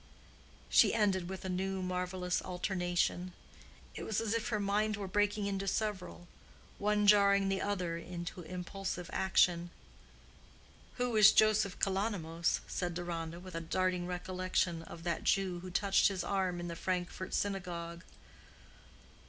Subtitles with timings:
[0.67, 3.33] she ended, with a new marvelous alternation.
[3.93, 6.27] It was as if her mind were breaking into several,
[6.79, 9.69] one jarring the other into impulsive action.
[10.95, 16.07] "Who is Joseph Kalonymos?" said Deronda, with a darting recollection of that Jew who touched
[16.07, 18.03] his arm in the Frankfort synagogue.